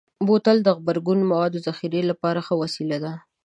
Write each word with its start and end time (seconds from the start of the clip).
بوتل 0.27 0.57
د 0.63 0.67
غبرګون 0.77 1.19
موادو 1.31 1.63
ذخیره 1.67 2.01
لپاره 2.11 2.39
ښه 2.47 2.53
وسیله 2.63 2.97
ده. 3.03 3.13